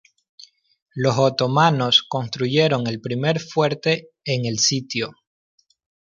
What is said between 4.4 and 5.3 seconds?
el sitio.